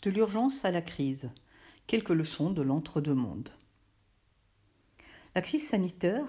De 0.00 0.10
l'urgence 0.10 0.64
à 0.64 0.70
la 0.70 0.80
crise. 0.80 1.28
Quelques 1.88 2.10
leçons 2.10 2.50
de 2.50 2.62
l'entre-deux-mondes. 2.62 3.48
La 5.34 5.42
crise 5.42 5.68
sanitaire, 5.68 6.24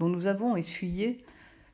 dont 0.00 0.08
nous 0.08 0.26
avons 0.26 0.56
essuyé 0.56 1.24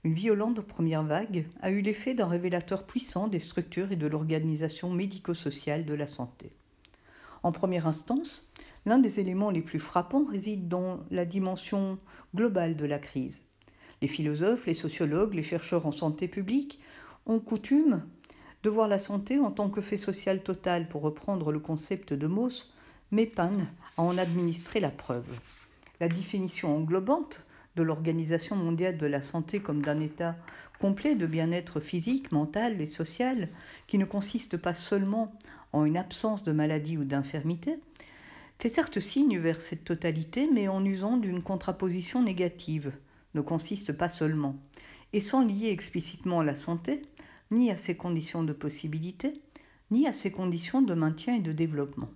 une 0.04 0.12
violente 0.12 0.60
première 0.60 1.02
vague, 1.02 1.46
a 1.62 1.70
eu 1.70 1.80
l'effet 1.80 2.12
d'un 2.12 2.26
révélateur 2.26 2.86
puissant 2.86 3.26
des 3.26 3.38
structures 3.38 3.90
et 3.90 3.96
de 3.96 4.06
l'organisation 4.06 4.90
médico-sociale 4.90 5.86
de 5.86 5.94
la 5.94 6.06
santé. 6.06 6.52
En 7.42 7.52
première 7.52 7.86
instance, 7.86 8.52
l'un 8.84 8.98
des 8.98 9.18
éléments 9.18 9.50
les 9.50 9.62
plus 9.62 9.80
frappants 9.80 10.26
réside 10.26 10.68
dans 10.68 11.00
la 11.10 11.24
dimension 11.24 11.98
globale 12.34 12.76
de 12.76 12.84
la 12.84 12.98
crise. 12.98 13.48
Les 14.02 14.08
philosophes, 14.08 14.66
les 14.66 14.74
sociologues, 14.74 15.32
les 15.32 15.42
chercheurs 15.42 15.86
en 15.86 15.92
santé 15.92 16.28
publique 16.28 16.80
ont 17.24 17.40
coutume 17.40 18.02
de 18.62 18.70
voir 18.70 18.88
la 18.88 18.98
santé 18.98 19.38
en 19.38 19.50
tant 19.50 19.70
que 19.70 19.80
fait 19.80 19.96
social 19.96 20.42
total, 20.42 20.88
pour 20.88 21.02
reprendre 21.02 21.52
le 21.52 21.60
concept 21.60 22.12
de 22.12 22.26
Mauss, 22.26 22.74
m'épanne 23.10 23.68
à 23.96 24.02
en 24.02 24.18
administrer 24.18 24.80
la 24.80 24.90
preuve. 24.90 25.28
La 26.00 26.08
définition 26.08 26.76
englobante 26.76 27.44
de 27.76 27.82
l'Organisation 27.82 28.56
mondiale 28.56 28.98
de 28.98 29.06
la 29.06 29.22
santé 29.22 29.60
comme 29.60 29.82
d'un 29.82 30.00
état 30.00 30.36
complet 30.78 31.14
de 31.14 31.26
bien-être 31.26 31.80
physique, 31.80 32.32
mental 32.32 32.80
et 32.80 32.86
social, 32.86 33.48
qui 33.86 33.98
ne 33.98 34.04
consiste 34.04 34.56
pas 34.56 34.74
seulement 34.74 35.32
en 35.72 35.84
une 35.84 35.96
absence 35.96 36.42
de 36.42 36.52
maladie 36.52 36.96
ou 36.96 37.04
d'infirmité, 37.04 37.78
fait 38.58 38.68
certes 38.68 39.00
signe 39.00 39.38
vers 39.38 39.60
cette 39.60 39.84
totalité, 39.84 40.48
mais 40.52 40.68
en 40.68 40.84
usant 40.84 41.16
d'une 41.16 41.42
contraposition 41.42 42.22
négative, 42.22 42.92
ne 43.34 43.40
consiste 43.40 43.92
pas 43.92 44.08
seulement, 44.08 44.56
et 45.12 45.20
sans 45.20 45.44
lier 45.44 45.68
explicitement 45.68 46.42
la 46.42 46.54
santé, 46.54 47.02
ni 47.50 47.70
à 47.70 47.76
ses 47.76 47.96
conditions 47.96 48.44
de 48.44 48.52
possibilité, 48.52 49.40
ni 49.90 50.06
à 50.06 50.12
ses 50.12 50.30
conditions 50.30 50.82
de 50.82 50.94
maintien 50.94 51.36
et 51.36 51.40
de 51.40 51.52
développement. 51.52 52.10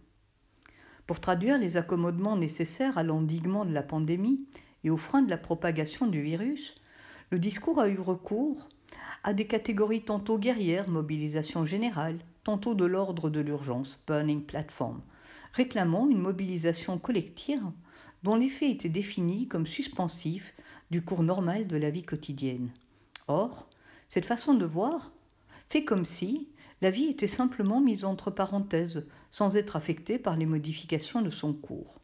Pour 1.06 1.20
traduire 1.20 1.58
les 1.58 1.76
accommodements 1.76 2.36
nécessaires 2.36 2.96
à 2.96 3.02
l'endiguement 3.02 3.64
de 3.64 3.72
la 3.72 3.82
pandémie 3.82 4.46
et 4.84 4.90
au 4.90 4.96
frein 4.96 5.22
de 5.22 5.30
la 5.30 5.36
propagation 5.36 6.06
du 6.06 6.22
virus, 6.22 6.74
le 7.30 7.38
discours 7.38 7.80
a 7.80 7.88
eu 7.88 7.98
recours 7.98 8.68
à 9.22 9.32
des 9.32 9.46
catégories 9.46 10.02
tantôt 10.02 10.38
guerrières, 10.38 10.88
mobilisation 10.88 11.66
générale, 11.66 12.18
tantôt 12.44 12.74
de 12.74 12.84
l'ordre 12.84 13.30
de 13.30 13.40
l'urgence, 13.40 13.98
burning 14.06 14.42
platform, 14.42 15.00
réclamant 15.52 16.08
une 16.08 16.20
mobilisation 16.20 16.98
collective 16.98 17.64
dont 18.22 18.36
l'effet 18.36 18.70
était 18.70 18.88
défini 18.88 19.48
comme 19.48 19.66
suspensif 19.66 20.54
du 20.90 21.02
cours 21.02 21.22
normal 21.22 21.66
de 21.66 21.76
la 21.76 21.90
vie 21.90 22.04
quotidienne. 22.04 22.70
Or, 23.28 23.68
cette 24.08 24.26
façon 24.26 24.54
de 24.54 24.64
voir 24.64 25.12
fait 25.74 25.82
comme 25.82 26.06
si 26.06 26.46
la 26.82 26.92
vie 26.92 27.06
était 27.06 27.26
simplement 27.26 27.80
mise 27.80 28.04
entre 28.04 28.30
parenthèses, 28.30 29.08
sans 29.32 29.56
être 29.56 29.74
affectée 29.74 30.20
par 30.20 30.36
les 30.36 30.46
modifications 30.46 31.20
de 31.20 31.30
son 31.30 31.52
cours. 31.52 31.98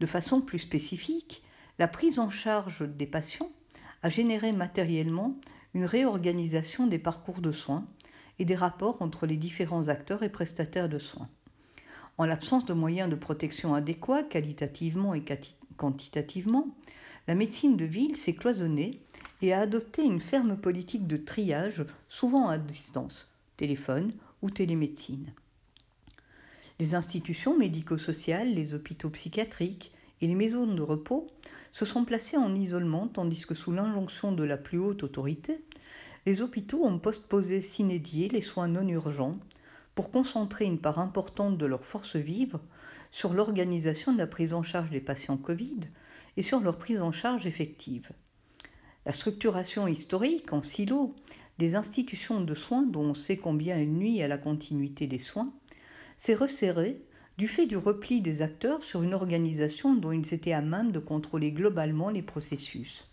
De 0.00 0.06
façon 0.06 0.40
plus 0.40 0.60
spécifique, 0.60 1.42
la 1.78 1.86
prise 1.86 2.18
en 2.18 2.30
charge 2.30 2.88
des 2.88 3.04
patients 3.04 3.50
a 4.02 4.08
généré 4.08 4.52
matériellement 4.52 5.38
une 5.74 5.84
réorganisation 5.84 6.86
des 6.86 6.98
parcours 6.98 7.42
de 7.42 7.52
soins 7.52 7.84
et 8.38 8.46
des 8.46 8.54
rapports 8.54 9.02
entre 9.02 9.26
les 9.26 9.36
différents 9.36 9.88
acteurs 9.88 10.22
et 10.22 10.30
prestataires 10.30 10.88
de 10.88 10.98
soins. 10.98 11.28
En 12.16 12.24
l'absence 12.24 12.64
de 12.64 12.72
moyens 12.72 13.10
de 13.10 13.16
protection 13.16 13.74
adéquats 13.74 14.22
qualitativement 14.22 15.12
et 15.12 15.22
quantitativement, 15.76 16.68
la 17.28 17.34
médecine 17.34 17.76
de 17.76 17.84
ville 17.84 18.16
s'est 18.16 18.34
cloisonnée 18.34 19.02
et 19.42 19.52
a 19.52 19.60
adopté 19.60 20.02
une 20.02 20.20
ferme 20.20 20.56
politique 20.56 21.06
de 21.06 21.16
triage, 21.16 21.84
souvent 22.08 22.48
à 22.48 22.58
distance, 22.58 23.28
téléphone 23.56 24.12
ou 24.40 24.50
télémédecine. 24.50 25.32
Les 26.78 26.94
institutions 26.94 27.58
médico-sociales, 27.58 28.54
les 28.54 28.74
hôpitaux 28.74 29.10
psychiatriques 29.10 29.92
et 30.20 30.28
les 30.28 30.34
maisons 30.36 30.66
de 30.66 30.80
repos 30.80 31.26
se 31.72 31.84
sont 31.84 32.04
placés 32.04 32.36
en 32.36 32.54
isolement 32.54 33.08
tandis 33.08 33.44
que 33.44 33.54
sous 33.54 33.72
l'injonction 33.72 34.32
de 34.32 34.44
la 34.44 34.56
plus 34.56 34.78
haute 34.78 35.02
autorité, 35.02 35.64
les 36.24 36.40
hôpitaux 36.40 36.84
ont 36.84 36.98
postposé 36.98 37.60
s'inédier 37.60 38.28
les 38.28 38.42
soins 38.42 38.68
non 38.68 38.86
urgents 38.86 39.38
pour 39.96 40.10
concentrer 40.10 40.64
une 40.64 40.78
part 40.78 41.00
importante 41.00 41.58
de 41.58 41.66
leurs 41.66 41.84
forces 41.84 42.16
vives 42.16 42.58
sur 43.10 43.34
l'organisation 43.34 44.12
de 44.12 44.18
la 44.18 44.26
prise 44.26 44.54
en 44.54 44.62
charge 44.62 44.90
des 44.90 45.00
patients 45.00 45.36
Covid 45.36 45.80
et 46.36 46.42
sur 46.42 46.60
leur 46.60 46.78
prise 46.78 47.00
en 47.00 47.12
charge 47.12 47.46
effective. 47.46 48.10
La 49.04 49.10
structuration 49.12 49.88
historique 49.88 50.52
en 50.52 50.62
silo 50.62 51.14
des 51.58 51.74
institutions 51.74 52.40
de 52.40 52.54
soins 52.54 52.82
dont 52.82 53.02
on 53.02 53.14
sait 53.14 53.36
combien 53.36 53.76
elles 53.76 53.92
nuit 53.92 54.22
à 54.22 54.28
la 54.28 54.38
continuité 54.38 55.08
des 55.08 55.18
soins 55.18 55.52
s'est 56.18 56.36
resserrée 56.36 57.02
du 57.36 57.48
fait 57.48 57.66
du 57.66 57.76
repli 57.76 58.20
des 58.20 58.42
acteurs 58.42 58.84
sur 58.84 59.02
une 59.02 59.14
organisation 59.14 59.94
dont 59.94 60.12
ils 60.12 60.32
étaient 60.32 60.52
à 60.52 60.62
même 60.62 60.92
de 60.92 61.00
contrôler 61.00 61.50
globalement 61.50 62.10
les 62.10 62.22
processus. 62.22 63.08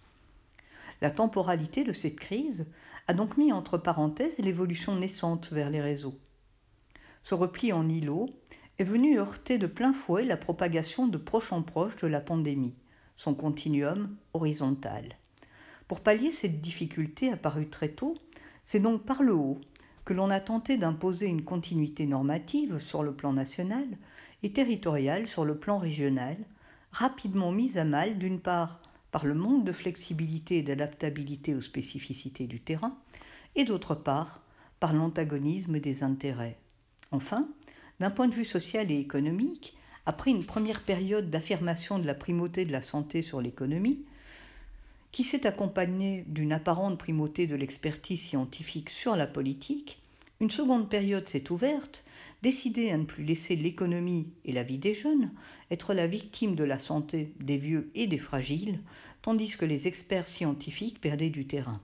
La 1.02 1.10
temporalité 1.10 1.84
de 1.84 1.94
cette 1.94 2.20
crise 2.20 2.68
a 3.08 3.14
donc 3.14 3.38
mis 3.38 3.52
entre 3.52 3.80
parenthèses 3.80 4.38
l'évolution 4.38 4.96
naissante 4.96 5.52
vers 5.52 5.72
les 5.72 5.82
réseaux. 5.82 6.20
Ce 7.24 7.34
repli 7.34 7.74
en 7.74 7.90
îlot 7.90 8.30
est 8.78 8.84
venu 8.84 9.18
heurter 9.18 9.58
de 9.58 9.68
plein 9.68 9.94
fouet 9.94 10.24
la 10.24 10.38
propagation 10.38 11.08
de 11.08 11.18
proche 11.18 11.52
en 11.52 11.64
proche 11.64 11.96
de 11.96 12.08
la 12.08 12.22
pandémie, 12.22 12.76
son 13.16 13.34
continuum 13.34 14.16
horizontal. 14.34 15.18
Pour 15.90 16.02
pallier 16.02 16.32
cette 16.32 16.62
difficulté 16.62 17.32
apparue 17.32 17.68
très 17.68 17.90
tôt, 17.90 18.16
c'est 18.64 18.80
donc 18.80 19.08
par 19.08 19.24
le 19.24 19.34
haut 19.34 19.60
que 20.06 20.14
l'on 20.14 20.30
a 20.30 20.40
tenté 20.40 20.78
d'imposer 20.78 21.26
une 21.26 21.44
continuité 21.44 22.06
normative 22.06 22.78
sur 22.78 23.02
le 23.02 23.12
plan 23.12 23.34
national 23.34 23.88
et 24.44 24.54
territorial 24.54 25.26
sur 25.26 25.46
le 25.46 25.58
plan 25.58 25.80
régional, 25.80 26.38
rapidement 26.92 27.52
mise 27.52 27.80
à 27.80 27.86
mal 27.86 28.20
d'une 28.20 28.40
part 28.40 28.82
par 29.10 29.26
le 29.26 29.34
manque 29.34 29.64
de 29.64 29.72
flexibilité 29.72 30.60
et 30.60 30.62
d'adaptabilité 30.62 31.56
aux 31.56 31.62
spécificités 31.62 32.46
du 32.46 32.60
terrain, 32.60 32.96
et 33.56 33.66
d'autre 33.66 33.96
part 33.96 34.44
par 34.80 34.94
l'antagonisme 34.94 35.80
des 35.80 36.04
intérêts. 36.04 36.60
Enfin, 37.12 37.50
d'un 38.00 38.12
point 38.12 38.28
de 38.28 38.36
vue 38.36 38.46
social 38.46 38.92
et 38.92 39.00
économique, 39.00 39.76
après 40.06 40.30
une 40.30 40.46
première 40.46 40.84
période 40.84 41.32
d'affirmation 41.32 41.98
de 41.98 42.06
la 42.06 42.14
primauté 42.14 42.66
de 42.66 42.72
la 42.72 42.84
santé 42.84 43.24
sur 43.24 43.42
l'économie, 43.42 44.06
qui 45.12 45.24
s'est 45.24 45.48
accompagné 45.48 46.24
d'une 46.28 46.54
apparente 46.54 47.00
primauté 47.00 47.48
de 47.48 47.56
l'expertise 47.56 48.22
scientifique 48.22 48.90
sur 48.90 49.16
la 49.16 49.28
politique, 49.28 50.02
une 50.40 50.52
seconde 50.52 50.90
période 50.90 51.28
s'est 51.28 51.52
ouverte, 51.52 52.06
décidée 52.42 52.92
à 52.92 52.98
ne 52.98 53.04
plus 53.04 53.26
laisser 53.26 53.56
l'économie 53.56 54.32
et 54.46 54.54
la 54.54 54.64
vie 54.64 54.78
des 54.78 54.94
jeunes 54.94 55.32
être 55.72 55.94
la 55.94 56.08
victime 56.08 56.56
de 56.56 56.64
la 56.64 56.80
santé 56.80 57.34
des 57.40 57.58
vieux 57.58 57.92
et 57.96 58.08
des 58.08 58.18
fragiles, 58.18 58.80
tandis 59.22 59.58
que 59.58 59.66
les 59.66 59.88
experts 59.88 60.28
scientifiques 60.28 61.02
perdaient 61.02 61.30
du 61.30 61.46
terrain. 61.46 61.82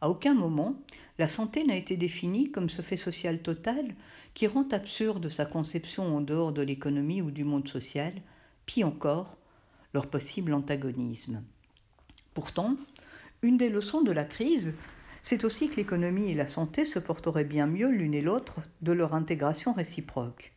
À 0.00 0.10
aucun 0.10 0.34
moment, 0.34 0.82
la 1.18 1.28
santé 1.28 1.64
n'a 1.64 1.76
été 1.76 1.96
définie 1.96 2.50
comme 2.50 2.68
ce 2.68 2.82
fait 2.82 2.96
social 2.96 3.40
total 3.40 3.94
qui 4.34 4.46
rend 4.46 4.68
absurde 4.72 5.28
sa 5.28 5.46
conception 5.46 6.16
en 6.16 6.20
dehors 6.20 6.52
de 6.52 6.62
l'économie 6.62 7.22
ou 7.22 7.30
du 7.30 7.44
monde 7.44 7.68
social, 7.68 8.12
puis 8.66 8.84
encore 8.84 9.38
leur 9.94 10.08
possible 10.08 10.52
antagonisme. 10.52 11.42
Pourtant, 12.36 12.76
une 13.40 13.56
des 13.56 13.70
leçons 13.70 14.02
de 14.02 14.12
la 14.12 14.26
crise, 14.26 14.74
c'est 15.22 15.42
aussi 15.42 15.70
que 15.70 15.76
l'économie 15.76 16.30
et 16.30 16.34
la 16.34 16.46
santé 16.46 16.84
se 16.84 16.98
porteraient 16.98 17.46
bien 17.46 17.66
mieux 17.66 17.88
l'une 17.88 18.12
et 18.12 18.20
l'autre 18.20 18.56
de 18.82 18.92
leur 18.92 19.14
intégration 19.14 19.72
réciproque. 19.72 20.52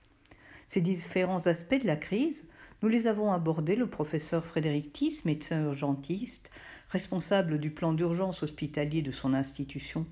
Ces 0.67 0.81
différents 0.81 1.47
aspects 1.47 1.81
de 1.81 1.87
la 1.87 1.95
crise, 1.95 2.43
nous 2.81 2.89
les 2.89 3.07
avons 3.07 3.31
abordés 3.31 3.77
le 3.77 3.87
professeur 3.87 4.45
Frédéric 4.45 4.91
Tiss, 4.91 5.23
médecin 5.23 5.63
urgentiste, 5.63 6.51
responsable 6.89 7.59
du 7.59 7.71
plan 7.71 7.93
d'urgence 7.93 8.43
hospitalier 8.43 9.01
de 9.01 9.11
son 9.11 9.33
institution 9.33 10.05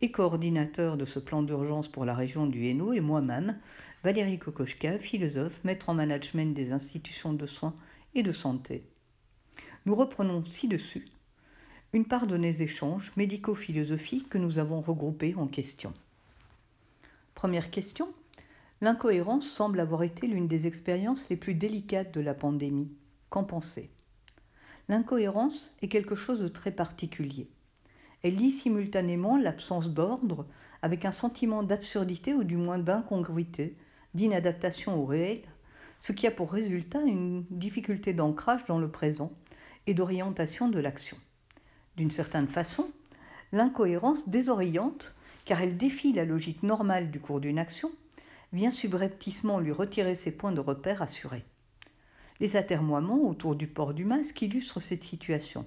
et 0.00 0.12
coordinateur 0.12 0.96
de 0.96 1.04
ce 1.04 1.18
plan 1.18 1.42
d'urgence 1.42 1.88
pour 1.88 2.04
la 2.04 2.14
région 2.14 2.46
du 2.46 2.66
Hainaut, 2.66 2.92
et 2.92 3.00
moi-même, 3.00 3.58
Valérie 4.04 4.38
Kokoschka, 4.38 5.00
philosophe, 5.00 5.58
maître 5.64 5.88
en 5.88 5.94
management 5.94 6.54
des 6.54 6.70
institutions 6.70 7.32
de 7.32 7.48
soins 7.48 7.74
et 8.14 8.22
de 8.22 8.30
santé. 8.30 8.84
Nous 9.86 9.94
reprenons 9.94 10.44
ci-dessus 10.46 11.06
une 11.94 12.04
part 12.04 12.26
de 12.26 12.36
nos 12.36 12.44
échanges 12.44 13.12
médico-philosophiques 13.16 14.28
que 14.28 14.36
nous 14.36 14.58
avons 14.58 14.82
regroupés 14.82 15.34
en 15.36 15.46
questions. 15.46 15.94
Première 17.34 17.70
question. 17.70 18.12
L'incohérence 18.82 19.48
semble 19.48 19.80
avoir 19.80 20.02
été 20.02 20.26
l'une 20.26 20.48
des 20.48 20.66
expériences 20.66 21.28
les 21.30 21.36
plus 21.36 21.54
délicates 21.54 22.12
de 22.12 22.20
la 22.20 22.34
pandémie. 22.34 22.92
Qu'en 23.30 23.44
pensez 23.44 23.90
L'incohérence 24.88 25.74
est 25.80 25.88
quelque 25.88 26.14
chose 26.14 26.40
de 26.40 26.48
très 26.48 26.72
particulier. 26.72 27.48
Elle 28.22 28.36
lie 28.36 28.52
simultanément 28.52 29.38
l'absence 29.38 29.88
d'ordre 29.88 30.46
avec 30.82 31.04
un 31.04 31.12
sentiment 31.12 31.62
d'absurdité 31.62 32.34
ou 32.34 32.44
du 32.44 32.56
moins 32.56 32.78
d'incongruité, 32.78 33.76
d'inadaptation 34.14 35.00
au 35.00 35.06
réel, 35.06 35.42
ce 36.02 36.12
qui 36.12 36.26
a 36.26 36.30
pour 36.30 36.52
résultat 36.52 37.00
une 37.00 37.44
difficulté 37.50 38.12
d'ancrage 38.12 38.64
dans 38.66 38.78
le 38.78 38.90
présent 38.90 39.32
d'orientation 39.94 40.68
de 40.68 40.78
l'action. 40.78 41.16
D'une 41.96 42.10
certaine 42.10 42.48
façon, 42.48 42.90
l'incohérence 43.52 44.28
désoriente 44.28 45.14
car 45.48 45.62
elle 45.62 45.78
défie 45.78 46.12
la 46.12 46.26
logique 46.26 46.62
normale 46.62 47.10
du 47.10 47.20
cours 47.20 47.40
d'une 47.40 47.58
action, 47.58 47.90
vient 48.52 48.70
subrepticement 48.70 49.60
lui 49.60 49.72
retirer 49.72 50.14
ses 50.14 50.30
points 50.30 50.52
de 50.52 50.60
repère 50.60 51.00
assurés. 51.00 51.42
Les 52.38 52.54
atermoiements 52.54 53.26
autour 53.26 53.56
du 53.56 53.66
port 53.66 53.94
du 53.94 54.04
masque 54.04 54.42
illustrent 54.42 54.80
cette 54.80 55.04
situation. 55.04 55.64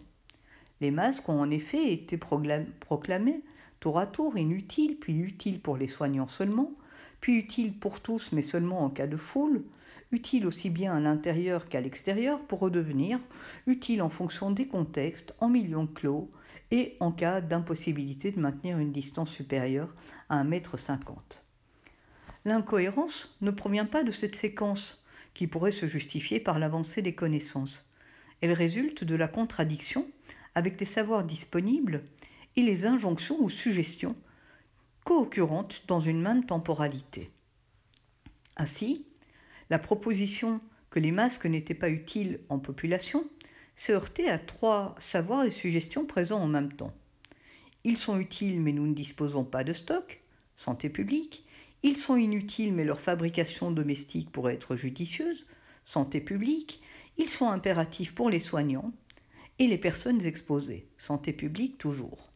Les 0.82 0.92
masques 0.92 1.28
ont 1.30 1.40
en 1.40 1.50
effet 1.50 1.92
été 1.92 2.18
proclamés 2.18 3.42
tour 3.80 3.98
à 3.98 4.06
tour 4.06 4.38
inutiles, 4.38 4.98
puis 5.00 5.18
utiles 5.18 5.60
pour 5.60 5.78
les 5.78 5.88
soignants 5.88 6.28
seulement, 6.28 6.72
puis 7.22 7.40
utiles 7.40 7.74
pour 7.74 8.02
tous 8.02 8.32
mais 8.34 8.44
seulement 8.44 8.86
en 8.86 8.92
cas 8.92 9.08
de 9.08 9.18
foule, 9.18 9.64
utiles 10.12 10.46
aussi 10.46 10.70
bien 10.70 10.96
à 10.96 11.00
l'intérieur 11.00 11.68
qu'à 11.68 11.82
l'extérieur 11.82 12.40
pour 12.42 12.60
redevenir 12.60 13.20
utiles 13.68 14.02
en 14.02 14.10
fonction 14.10 14.52
des 14.52 14.68
contextes, 14.68 15.34
en 15.40 15.50
millions 15.50 15.88
clos 15.88 16.30
et 16.72 16.98
en 17.00 17.12
cas 17.12 17.42
d'impossibilité 17.42 18.32
de 18.32 18.40
maintenir 18.40 18.78
une 18.78 18.92
distance 18.92 19.30
supérieure 19.30 19.94
à 20.30 20.38
1 20.38 20.44
mètre. 20.46 20.76
L'incohérence 22.46 23.36
ne 23.42 23.52
provient 23.52 23.86
pas 23.86 24.04
de 24.04 24.12
cette 24.12 24.36
séquence 24.36 25.02
qui 25.34 25.48
pourrait 25.48 25.72
se 25.72 25.88
justifier 25.88 26.40
par 26.40 26.60
l'avancée 26.60 27.02
des 27.02 27.16
connaissances. 27.16 27.90
Elle 28.42 28.54
résulte 28.54 29.04
de 29.04 29.16
la 29.16 29.28
contradiction 29.28 30.08
avec 30.56 30.80
les 30.80 30.86
savoirs 30.86 31.24
disponibles 31.24 32.04
et 32.56 32.64
les 32.64 32.86
injonctions 32.86 33.38
ou 33.40 33.50
suggestions 33.50 34.16
co-occurrentes 35.04 35.84
dans 35.88 36.02
une 36.02 36.22
même 36.22 36.46
temporalité. 36.46 37.32
Ainsi, 38.58 39.06
la 39.72 39.80
proposition 39.80 40.60
que 40.90 41.00
les 41.00 41.12
masques 41.12 41.46
n'étaient 41.46 41.74
pas 41.74 41.90
utiles 41.90 42.42
en 42.50 42.60
population 42.60 43.26
s'est 43.78 43.94
heurtée 43.94 44.30
à 44.30 44.38
trois 44.38 44.96
savoirs 45.00 45.46
et 45.46 45.52
suggestions 45.52 46.06
présents 46.06 46.42
en 46.42 46.48
même 46.48 46.74
temps. 46.74 46.94
Ils 47.86 47.98
sont 47.98 48.20
utiles 48.20 48.60
mais 48.60 48.74
nous 48.74 48.86
ne 48.86 48.94
disposons 48.94 49.46
pas 49.46 49.64
de 49.64 49.72
stock, 49.72 50.22
santé 50.58 50.90
publique. 50.90 51.46
Ils 51.84 51.96
sont 51.96 52.18
inutiles 52.18 52.74
mais 52.74 52.84
leur 52.84 53.00
fabrication 53.00 53.72
domestique 53.72 54.30
pourrait 54.30 54.56
être 54.56 54.76
judicieuse, 54.76 55.46
santé 55.86 56.20
publique. 56.20 56.82
Ils 57.18 57.30
sont 57.30 57.48
impératifs 57.48 58.14
pour 58.14 58.30
les 58.30 58.42
soignants 58.42 58.92
et 59.58 59.68
les 59.68 59.78
personnes 59.78 60.26
exposées, 60.26 60.86
santé 60.98 61.32
publique 61.32 61.78
toujours. 61.78 62.31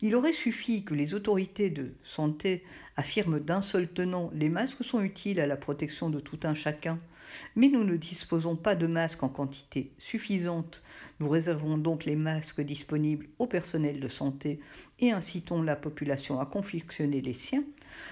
Il 0.00 0.14
aurait 0.14 0.32
suffi 0.32 0.84
que 0.84 0.94
les 0.94 1.14
autorités 1.14 1.70
de 1.70 1.94
santé 2.04 2.64
affirment 2.96 3.40
d'un 3.40 3.62
seul 3.62 3.88
tenant 3.88 4.30
les 4.34 4.48
masques 4.48 4.84
sont 4.84 5.00
utiles 5.00 5.40
à 5.40 5.46
la 5.46 5.56
protection 5.56 6.10
de 6.10 6.20
tout 6.20 6.40
un 6.44 6.54
chacun, 6.54 6.98
mais 7.56 7.68
nous 7.68 7.84
ne 7.84 7.96
disposons 7.96 8.56
pas 8.56 8.74
de 8.74 8.86
masques 8.86 9.22
en 9.22 9.28
quantité 9.28 9.92
suffisante. 9.98 10.82
Nous 11.20 11.28
réservons 11.28 11.78
donc 11.78 12.04
les 12.04 12.16
masques 12.16 12.60
disponibles 12.60 13.26
au 13.38 13.46
personnel 13.46 14.00
de 14.00 14.08
santé 14.08 14.60
et 14.98 15.12
incitons 15.12 15.62
la 15.62 15.76
population 15.76 16.40
à 16.40 16.46
confectionner 16.46 17.20
les 17.20 17.34
siens 17.34 17.64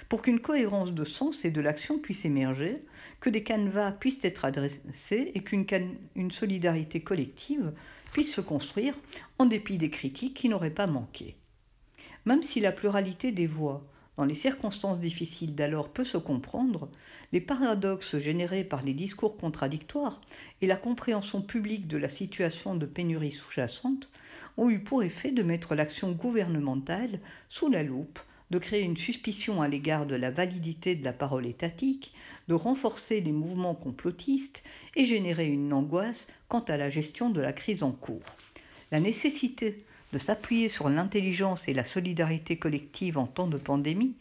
pour 0.08 0.22
qu'une 0.22 0.40
cohérence 0.40 0.92
de 0.92 1.04
sens 1.04 1.44
et 1.44 1.50
de 1.50 1.60
l'action 1.60 1.98
puisse 1.98 2.24
émerger, 2.24 2.82
que 3.20 3.30
des 3.30 3.42
canevas 3.42 3.92
puissent 3.92 4.24
être 4.24 4.44
adressés 4.44 5.32
et 5.34 5.42
qu'une 5.42 6.30
solidarité 6.30 7.00
collective 7.00 7.72
puisse 8.12 8.34
se 8.34 8.40
construire 8.40 8.94
en 9.38 9.46
dépit 9.46 9.78
des 9.78 9.90
critiques 9.90 10.34
qui 10.34 10.48
n'auraient 10.48 10.70
pas 10.70 10.86
manqué. 10.86 11.36
Même 12.26 12.42
si 12.42 12.60
la 12.60 12.72
pluralité 12.72 13.32
des 13.32 13.46
voix 13.46 13.82
dans 14.16 14.26
les 14.26 14.34
circonstances 14.34 15.00
difficiles 15.00 15.54
d'alors 15.54 15.88
peut 15.88 16.04
se 16.04 16.18
comprendre, 16.18 16.90
les 17.32 17.40
paradoxes 17.40 18.18
générés 18.18 18.64
par 18.64 18.82
les 18.82 18.92
discours 18.92 19.38
contradictoires 19.38 20.20
et 20.60 20.66
la 20.66 20.76
compréhension 20.76 21.40
publique 21.40 21.88
de 21.88 21.96
la 21.96 22.10
situation 22.10 22.74
de 22.74 22.84
pénurie 22.84 23.32
sous-jacente 23.32 24.10
ont 24.58 24.68
eu 24.68 24.80
pour 24.80 25.02
effet 25.02 25.30
de 25.30 25.42
mettre 25.42 25.74
l'action 25.74 26.12
gouvernementale 26.12 27.20
sous 27.48 27.70
la 27.70 27.82
loupe, 27.82 28.18
de 28.50 28.58
créer 28.58 28.82
une 28.82 28.98
suspicion 28.98 29.62
à 29.62 29.68
l'égard 29.68 30.04
de 30.04 30.16
la 30.16 30.30
validité 30.30 30.96
de 30.96 31.04
la 31.04 31.14
parole 31.14 31.46
étatique, 31.46 32.12
de 32.48 32.54
renforcer 32.54 33.22
les 33.22 33.32
mouvements 33.32 33.74
complotistes 33.74 34.62
et 34.96 35.06
générer 35.06 35.48
une 35.48 35.72
angoisse 35.72 36.26
quant 36.48 36.60
à 36.60 36.76
la 36.76 36.90
gestion 36.90 37.30
de 37.30 37.40
la 37.40 37.54
crise 37.54 37.82
en 37.82 37.92
cours. 37.92 38.36
La 38.90 39.00
nécessité 39.00 39.86
de 40.12 40.18
s'appuyer 40.18 40.68
sur 40.68 40.88
l'intelligence 40.88 41.68
et 41.68 41.74
la 41.74 41.84
solidarité 41.84 42.56
collective 42.56 43.18
en 43.18 43.26
temps 43.26 43.46
de 43.46 43.58
pandémie 43.58 44.16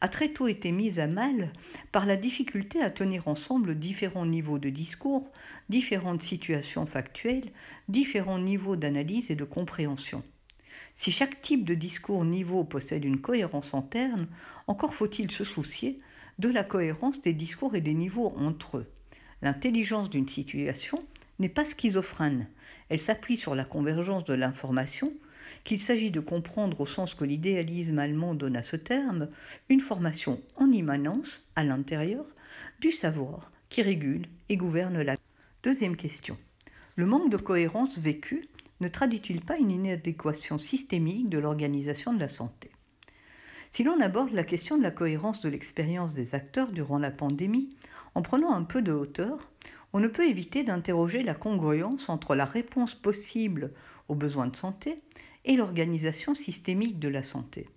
a 0.00 0.08
très 0.08 0.30
tôt 0.30 0.48
été 0.48 0.72
mise 0.72 0.98
à 0.98 1.06
mal 1.06 1.52
par 1.92 2.06
la 2.06 2.16
difficulté 2.16 2.82
à 2.82 2.90
tenir 2.90 3.28
ensemble 3.28 3.78
différents 3.78 4.26
niveaux 4.26 4.58
de 4.58 4.68
discours, 4.68 5.30
différentes 5.68 6.22
situations 6.22 6.86
factuelles, 6.86 7.52
différents 7.88 8.38
niveaux 8.38 8.76
d'analyse 8.76 9.30
et 9.30 9.36
de 9.36 9.44
compréhension. 9.44 10.22
Si 10.94 11.12
chaque 11.12 11.40
type 11.40 11.64
de 11.64 11.74
discours 11.74 12.24
niveau 12.24 12.64
possède 12.64 13.04
une 13.04 13.20
cohérence 13.20 13.74
interne, 13.74 14.26
encore 14.66 14.94
faut-il 14.94 15.30
se 15.30 15.44
soucier 15.44 16.00
de 16.38 16.48
la 16.48 16.64
cohérence 16.64 17.20
des 17.20 17.32
discours 17.32 17.74
et 17.74 17.80
des 17.80 17.94
niveaux 17.94 18.34
entre 18.36 18.78
eux. 18.78 18.90
L'intelligence 19.40 20.10
d'une 20.10 20.28
situation 20.28 20.98
n'est 21.38 21.48
pas 21.48 21.64
schizophrène, 21.64 22.48
elle 22.92 23.00
s'appuie 23.00 23.38
sur 23.38 23.54
la 23.54 23.64
convergence 23.64 24.24
de 24.24 24.34
l'information, 24.34 25.14
qu'il 25.64 25.80
s'agit 25.80 26.10
de 26.10 26.20
comprendre 26.20 26.80
au 26.80 26.86
sens 26.86 27.14
que 27.14 27.24
l'idéalisme 27.24 27.98
allemand 27.98 28.34
donne 28.34 28.56
à 28.56 28.62
ce 28.62 28.76
terme 28.76 29.28
une 29.68 29.80
formation 29.80 30.40
en 30.56 30.70
immanence, 30.70 31.50
à 31.56 31.64
l'intérieur, 31.64 32.24
du 32.80 32.90
savoir 32.90 33.52
qui 33.68 33.82
régule 33.82 34.26
et 34.48 34.56
gouverne 34.56 35.00
la. 35.02 35.16
Deuxième 35.62 35.96
question. 35.96 36.36
Le 36.96 37.06
manque 37.06 37.30
de 37.30 37.36
cohérence 37.36 37.96
vécu 37.96 38.48
ne 38.80 38.88
traduit-il 38.88 39.40
pas 39.40 39.56
une 39.56 39.70
inadéquation 39.70 40.58
systémique 40.58 41.28
de 41.28 41.38
l'organisation 41.38 42.12
de 42.12 42.18
la 42.18 42.28
santé? 42.28 42.70
Si 43.70 43.84
l'on 43.84 44.00
aborde 44.00 44.32
la 44.32 44.44
question 44.44 44.76
de 44.76 44.82
la 44.82 44.90
cohérence 44.90 45.40
de 45.40 45.48
l'expérience 45.48 46.14
des 46.14 46.34
acteurs 46.34 46.72
durant 46.72 46.98
la 46.98 47.12
pandémie, 47.12 47.76
en 48.14 48.22
prenant 48.22 48.52
un 48.52 48.64
peu 48.64 48.82
de 48.82 48.92
hauteur, 48.92 49.50
on 49.92 50.00
ne 50.00 50.08
peut 50.08 50.28
éviter 50.28 50.64
d'interroger 50.64 51.22
la 51.22 51.34
congruence 51.34 52.08
entre 52.08 52.34
la 52.34 52.44
réponse 52.44 52.94
possible 52.94 53.72
aux 54.08 54.14
besoins 54.14 54.48
de 54.48 54.56
santé 54.56 54.96
et 55.44 55.56
l'organisation 55.56 56.34
systémique 56.34 56.98
de 56.98 57.08
la 57.08 57.22
santé. 57.22 57.68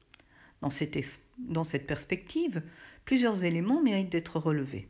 Dans 0.61 0.69
cette, 1.63 1.87
perspective, 1.87 2.63
plusieurs 3.03 3.43
éléments 3.43 3.81
méritent 3.81 4.11
d'être 4.11 4.39
relevés. 4.39 4.87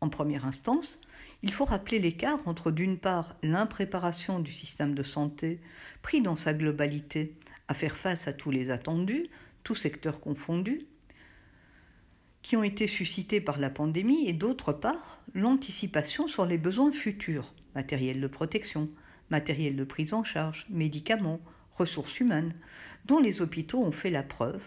En 0.00 0.08
première 0.08 0.46
instance, 0.46 0.98
il 1.42 1.52
faut 1.52 1.64
rappeler 1.64 1.98
l'écart 1.98 2.40
entre 2.46 2.70
d'une 2.70 2.98
part 2.98 3.36
l'impréparation 3.42 4.40
du 4.40 4.50
système 4.50 4.94
de 4.94 5.02
santé 5.02 5.60
pris 6.02 6.22
dans 6.22 6.36
sa 6.36 6.54
globalité 6.54 7.34
à 7.68 7.74
faire 7.74 7.96
face 7.96 8.28
à 8.28 8.32
tous 8.32 8.50
les 8.50 8.70
attendus, 8.70 9.28
tous 9.62 9.76
secteurs 9.76 10.20
confondus, 10.20 10.86
qui 12.42 12.56
ont 12.56 12.62
été 12.62 12.86
suscités 12.86 13.40
par 13.40 13.58
la 13.58 13.68
pandémie, 13.68 14.26
et 14.26 14.32
d'autre 14.32 14.72
part 14.72 15.20
l'anticipation 15.34 16.26
sur 16.26 16.46
les 16.46 16.56
besoins 16.56 16.92
futurs, 16.92 17.52
matériel 17.74 18.20
de 18.20 18.26
protection, 18.26 18.88
matériel 19.28 19.76
de 19.76 19.84
prise 19.84 20.14
en 20.14 20.24
charge, 20.24 20.66
médicaments, 20.70 21.40
ressources 21.80 22.20
humaines, 22.20 22.54
dont 23.06 23.18
les 23.18 23.42
hôpitaux 23.42 23.82
ont 23.82 23.92
fait 23.92 24.10
la 24.10 24.22
preuve, 24.22 24.62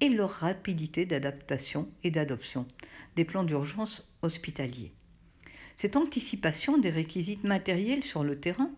et 0.00 0.08
leur 0.08 0.30
rapidité 0.30 1.06
d'adaptation 1.06 1.88
et 2.04 2.10
d'adoption 2.10 2.66
des 3.14 3.24
plans 3.24 3.44
d'urgence 3.44 4.06
hospitaliers. 4.22 4.92
Cette 5.76 5.96
anticipation 5.96 6.78
des 6.78 6.90
réquisites 6.90 7.44
matériels 7.44 8.04
sur 8.04 8.24
le 8.24 8.38
terrain 8.38 8.70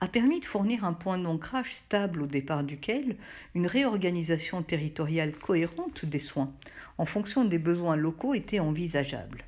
a 0.00 0.08
permis 0.08 0.40
de 0.40 0.44
fournir 0.44 0.84
un 0.84 0.92
point 0.92 1.18
d'ancrage 1.18 1.74
stable 1.74 2.22
au 2.22 2.26
départ 2.26 2.64
duquel 2.64 3.16
une 3.54 3.66
réorganisation 3.66 4.62
territoriale 4.62 5.32
cohérente 5.32 6.04
des 6.04 6.20
soins 6.20 6.52
en 6.98 7.06
fonction 7.06 7.44
des 7.44 7.58
besoins 7.58 7.96
locaux 7.96 8.34
était 8.34 8.60
envisageable. 8.60 9.44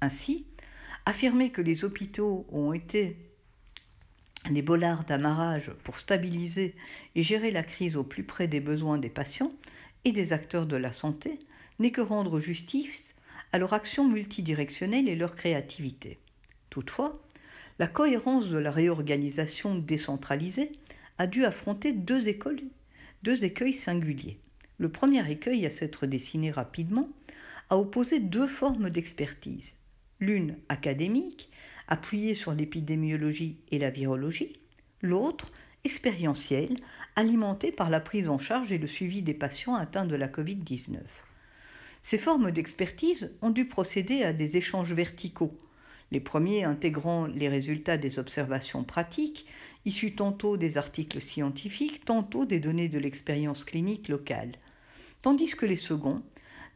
Ainsi, 0.00 0.46
affirmer 1.06 1.50
que 1.50 1.62
les 1.62 1.84
hôpitaux 1.84 2.46
ont 2.50 2.72
été 2.72 3.16
les 4.50 4.62
bollards 4.62 5.04
d'amarrage 5.04 5.70
pour 5.84 5.98
stabiliser 5.98 6.74
et 7.14 7.22
gérer 7.22 7.50
la 7.50 7.62
crise 7.62 7.96
au 7.96 8.04
plus 8.04 8.24
près 8.24 8.46
des 8.46 8.60
besoins 8.60 8.98
des 8.98 9.08
patients 9.08 9.52
et 10.04 10.12
des 10.12 10.32
acteurs 10.32 10.66
de 10.66 10.76
la 10.76 10.92
santé 10.92 11.38
n'est 11.78 11.90
que 11.90 12.00
rendre 12.00 12.40
justice 12.40 13.14
à 13.52 13.58
leur 13.58 13.72
action 13.72 14.08
multidirectionnelle 14.08 15.08
et 15.08 15.16
leur 15.16 15.34
créativité. 15.36 16.18
Toutefois, 16.70 17.20
la 17.78 17.86
cohérence 17.86 18.48
de 18.48 18.58
la 18.58 18.70
réorganisation 18.70 19.74
décentralisée 19.76 20.72
a 21.18 21.26
dû 21.26 21.44
affronter 21.44 21.92
deux, 21.92 22.28
écoles, 22.28 22.60
deux 23.22 23.44
écueils 23.44 23.74
singuliers. 23.74 24.38
Le 24.78 24.88
premier 24.88 25.28
écueil 25.30 25.66
à 25.66 25.70
s'être 25.70 26.06
dessiné 26.06 26.50
rapidement 26.50 27.08
a 27.70 27.78
opposé 27.78 28.20
deux 28.20 28.46
formes 28.46 28.90
d'expertise, 28.90 29.74
l'une 30.20 30.56
académique 30.68 31.50
appuyée 31.88 32.34
sur 32.34 32.52
l'épidémiologie 32.52 33.56
et 33.70 33.78
la 33.78 33.90
virologie, 33.90 34.58
l'autre 35.02 35.50
expérientielle, 35.84 36.76
alimentée 37.16 37.72
par 37.72 37.90
la 37.90 38.00
prise 38.00 38.28
en 38.28 38.38
charge 38.38 38.72
et 38.72 38.78
le 38.78 38.86
suivi 38.86 39.22
des 39.22 39.34
patients 39.34 39.74
atteints 39.74 40.06
de 40.06 40.16
la 40.16 40.28
Covid-19. 40.28 40.98
Ces 42.02 42.18
formes 42.18 42.52
d'expertise 42.52 43.36
ont 43.42 43.50
dû 43.50 43.66
procéder 43.66 44.22
à 44.22 44.32
des 44.32 44.56
échanges 44.56 44.92
verticaux, 44.92 45.58
les 46.10 46.20
premiers 46.20 46.64
intégrant 46.64 47.26
les 47.26 47.48
résultats 47.48 47.98
des 47.98 48.18
observations 48.18 48.84
pratiques, 48.84 49.46
issus 49.84 50.14
tantôt 50.14 50.56
des 50.56 50.78
articles 50.78 51.20
scientifiques, 51.20 52.04
tantôt 52.04 52.44
des 52.44 52.60
données 52.60 52.88
de 52.88 52.98
l'expérience 52.98 53.64
clinique 53.64 54.08
locale, 54.08 54.52
tandis 55.22 55.50
que 55.50 55.66
les 55.66 55.76
seconds 55.76 56.22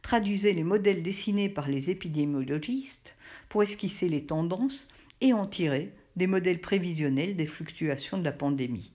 traduisait 0.01 0.53
les 0.53 0.63
modèles 0.63 1.01
dessinés 1.01 1.49
par 1.49 1.67
les 1.67 1.89
épidémiologistes 1.89 3.15
pour 3.49 3.63
esquisser 3.63 4.09
les 4.09 4.25
tendances 4.25 4.87
et 5.21 5.33
en 5.33 5.47
tirer 5.47 5.91
des 6.15 6.27
modèles 6.27 6.61
prévisionnels 6.61 7.35
des 7.35 7.47
fluctuations 7.47 8.17
de 8.17 8.23
la 8.23 8.31
pandémie. 8.31 8.91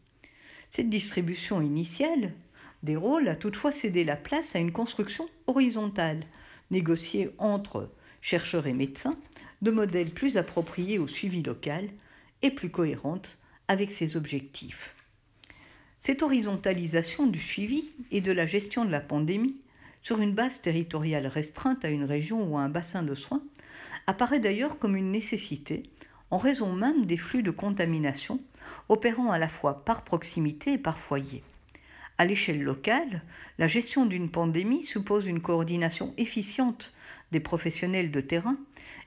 Cette 0.71 0.91
distribution 0.91 1.61
initiale 1.63 2.33
des 2.83 2.97
rôles 2.97 3.29
a 3.29 3.37
toutefois 3.37 3.73
cédé 3.73 4.05
la 4.05 4.17
place 4.17 4.55
à 4.55 4.59
une 4.59 4.73
construction 4.73 5.29
horizontale, 5.47 6.25
négociée 6.71 7.31
entre 7.39 7.91
chercheurs 8.21 8.67
et 8.67 8.73
médecins, 8.73 9.19
de 9.63 9.71
modèles 9.71 10.11
plus 10.11 10.37
appropriés 10.37 10.99
au 10.99 11.07
suivi 11.09 11.43
local 11.43 11.89
et 12.43 12.51
plus 12.51 12.71
cohérentes 12.71 13.39
avec 13.67 13.91
ses 13.91 14.17
objectifs. 14.17 14.95
Cette 16.01 16.23
horizontalisation 16.23 17.27
du 17.27 17.41
suivi 17.41 17.91
et 18.13 18.21
de 18.21 18.31
la 18.31 18.47
gestion 18.47 18.85
de 18.85 18.91
la 18.91 19.01
pandémie 19.01 19.57
sur 20.03 20.21
une 20.21 20.35
base 20.35 20.61
territoriale 20.61 21.27
restreinte 21.27 21.85
à 21.85 21.91
une 21.91 22.05
région 22.05 22.47
ou 22.49 22.57
à 22.57 22.63
un 22.63 22.69
bassin 22.69 23.03
de 23.03 23.15
soins 23.15 23.43
apparaît 24.07 24.39
d'ailleurs 24.39 24.79
comme 24.79 24.97
une 24.97 25.11
nécessité 25.11 25.83
en 26.31 26.39
raison 26.39 26.73
même 26.73 27.07
des 27.07 27.17
flux 27.17 27.43
de 27.43 27.51
contamination 27.51 28.41
opérant 28.89 29.31
à 29.31 29.39
la 29.39 29.49
fois 29.49 29.85
par 29.85 30.03
proximité 30.03 30.75
et 30.75 30.79
par 30.79 30.99
foyer. 30.99 31.43
À 32.19 32.25
l'échelle 32.25 32.63
locale, 32.63 33.23
la 33.59 33.69
gestion 33.69 34.05
d'une 34.05 34.31
pandémie 34.31 34.85
suppose 34.85 35.27
une 35.27 35.41
coordination 35.41 36.15
efficiente 36.17 36.93
des 37.31 37.41
professionnels 37.41 38.11
de 38.11 38.21
terrain 38.21 38.57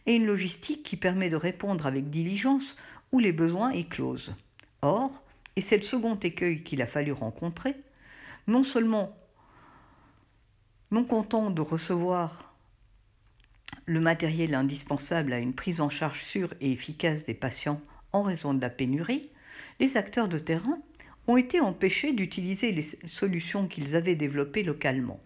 et 0.06 0.16
une 0.16 0.26
logistique 0.26 0.84
qui 0.84 0.98
permet 0.98 1.30
de 1.30 1.36
répondre 1.36 1.86
avec 1.86 2.10
diligence 2.10 2.76
où 3.12 3.20
les 3.20 3.32
besoins 3.32 3.72
éclosent. 3.72 4.34
Or, 4.82 5.12
et 5.56 5.62
c'est 5.62 5.78
le 5.78 5.84
second 5.84 6.16
écueil 6.16 6.64
qu'il 6.64 6.82
a 6.82 6.88
fallu 6.88 7.12
rencontrer, 7.12 7.76
non 8.48 8.64
seulement 8.64 9.16
non 10.92 11.04
content 11.04 11.50
de 11.50 11.62
recevoir 11.62 12.51
le 13.92 14.00
matériel 14.00 14.56
indispensable 14.56 15.34
à 15.34 15.40
une 15.40 15.54
prise 15.54 15.82
en 15.82 15.90
charge 15.90 16.24
sûre 16.24 16.54
et 16.62 16.72
efficace 16.72 17.26
des 17.26 17.34
patients 17.34 17.82
en 18.14 18.24
raison 18.24 18.54
de 18.54 18.62
la 18.62 18.70
pénurie, 18.70 19.30
les 19.82 19.98
acteurs 19.98 20.30
de 20.30 20.40
terrain 20.40 20.78
ont 21.28 21.36
été 21.36 21.60
empêchés 21.60 22.14
d'utiliser 22.14 22.72
les 22.72 22.86
solutions 23.10 23.68
qu'ils 23.68 23.98
avaient 23.98 24.16
développées 24.16 24.64
localement. 24.64 25.20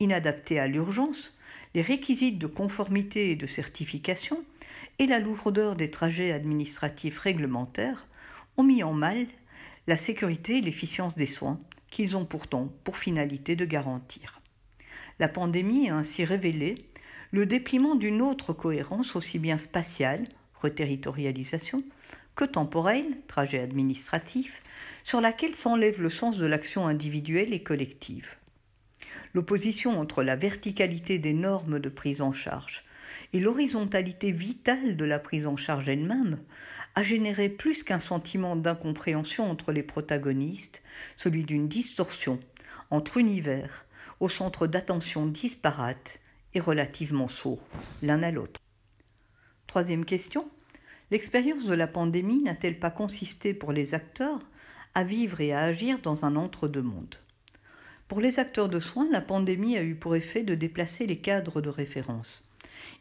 Inadaptés 0.00 0.58
à 0.58 0.66
l'urgence, 0.66 1.38
les 1.76 1.82
réquisites 1.82 2.40
de 2.40 2.48
conformité 2.48 3.30
et 3.30 3.36
de 3.36 3.46
certification 3.46 4.44
et 4.98 5.06
la 5.06 5.20
lourdeur 5.20 5.76
des 5.76 5.92
trajets 5.92 6.32
administratifs 6.32 7.20
réglementaires 7.20 8.08
ont 8.56 8.64
mis 8.64 8.82
en 8.82 8.92
mal 8.92 9.28
la 9.86 9.96
sécurité 9.96 10.58
et 10.58 10.62
l'efficience 10.62 11.14
des 11.14 11.28
soins 11.28 11.60
qu'ils 11.90 12.16
ont 12.16 12.24
pourtant 12.24 12.72
pour 12.82 12.96
finalité 12.96 13.54
de 13.54 13.64
garantir. 13.64 14.40
La 15.20 15.28
pandémie 15.28 15.90
a 15.90 15.96
ainsi 15.96 16.24
révélé 16.24 16.86
le 17.34 17.46
dépliement 17.46 17.96
d'une 17.96 18.22
autre 18.22 18.52
cohérence 18.52 19.16
aussi 19.16 19.40
bien 19.40 19.58
spatiale, 19.58 20.28
reterritorialisation, 20.62 21.82
que 22.36 22.44
temporelle, 22.44 23.18
trajet 23.26 23.58
administratif, 23.58 24.62
sur 25.02 25.20
laquelle 25.20 25.56
s'enlève 25.56 26.00
le 26.00 26.10
sens 26.10 26.38
de 26.38 26.46
l'action 26.46 26.86
individuelle 26.86 27.52
et 27.52 27.64
collective. 27.64 28.36
L'opposition 29.34 29.98
entre 29.98 30.22
la 30.22 30.36
verticalité 30.36 31.18
des 31.18 31.32
normes 31.32 31.80
de 31.80 31.88
prise 31.88 32.22
en 32.22 32.32
charge 32.32 32.84
et 33.32 33.40
l'horizontalité 33.40 34.30
vitale 34.30 34.96
de 34.96 35.04
la 35.04 35.18
prise 35.18 35.48
en 35.48 35.56
charge 35.56 35.88
elle-même 35.88 36.38
a 36.94 37.02
généré 37.02 37.48
plus 37.48 37.82
qu'un 37.82 37.98
sentiment 37.98 38.54
d'incompréhension 38.54 39.50
entre 39.50 39.72
les 39.72 39.82
protagonistes, 39.82 40.84
celui 41.16 41.42
d'une 41.42 41.66
distorsion 41.66 42.38
entre 42.92 43.16
univers 43.16 43.86
au 44.20 44.28
centre 44.28 44.68
d'attention 44.68 45.26
disparates 45.26 46.20
relativement 46.60 47.28
sourds 47.28 47.66
l'un 48.02 48.22
à 48.22 48.30
l'autre. 48.30 48.60
Troisième 49.66 50.04
question. 50.04 50.48
L'expérience 51.10 51.66
de 51.66 51.74
la 51.74 51.86
pandémie 51.86 52.42
n'a-t-elle 52.42 52.78
pas 52.78 52.90
consisté 52.90 53.54
pour 53.54 53.72
les 53.72 53.94
acteurs 53.94 54.40
à 54.94 55.04
vivre 55.04 55.40
et 55.40 55.52
à 55.52 55.60
agir 55.60 55.98
dans 56.00 56.24
un 56.24 56.36
entre-deux-mondes? 56.36 57.16
Pour 58.08 58.20
les 58.20 58.38
acteurs 58.38 58.68
de 58.68 58.80
soins, 58.80 59.08
la 59.10 59.20
pandémie 59.20 59.76
a 59.76 59.82
eu 59.82 59.94
pour 59.94 60.14
effet 60.14 60.42
de 60.42 60.54
déplacer 60.54 61.06
les 61.06 61.18
cadres 61.18 61.60
de 61.60 61.70
référence. 61.70 62.42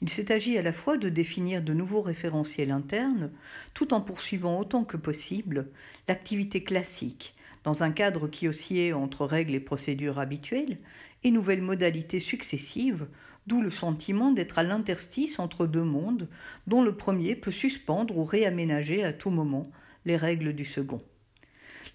Il 0.02 0.10
s'est 0.10 0.32
agi 0.32 0.58
à 0.58 0.62
la 0.62 0.74
fois 0.74 0.98
de 0.98 1.10
définir 1.10 1.62
de 1.62 1.74
nouveaux 1.74 2.02
référentiels 2.02 2.72
internes, 2.72 3.32
tout 3.74 3.94
en 3.94 4.02
poursuivant 4.02 4.60
autant 4.60 4.84
que 4.84 4.98
possible 4.98 5.68
l'activité 6.08 6.64
classique, 6.64 7.36
dans 7.64 7.84
un 7.84 7.92
cadre 7.92 8.28
qui 8.28 8.48
oscillait 8.48 8.94
entre 8.94 9.26
règles 9.26 9.56
et 9.56 9.60
procédures 9.60 10.20
habituelles 10.20 10.78
et 11.24 11.32
nouvelles 11.32 11.62
modalités 11.62 12.20
successives, 12.20 13.08
d'où 13.48 13.62
le 13.62 13.70
sentiment 13.70 14.32
d'être 14.32 14.60
à 14.60 14.64
l'interstice 14.64 15.40
entre 15.40 15.68
deux 15.68 15.84
mondes, 15.84 16.30
dont 16.68 16.82
le 16.82 16.96
premier 16.96 17.36
peut 17.36 17.52
suspendre 17.52 18.18
ou 18.18 18.24
réaménager 18.24 19.04
à 19.04 19.14
tout 19.14 19.30
moment 19.30 19.72
les 20.06 20.18
règles 20.18 20.54
du 20.54 20.66
second. 20.66 21.02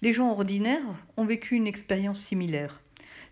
Les 0.01 0.13
gens 0.13 0.31
ordinaires 0.31 0.95
ont 1.17 1.25
vécu 1.25 1.55
une 1.55 1.67
expérience 1.67 2.19
similaire. 2.19 2.81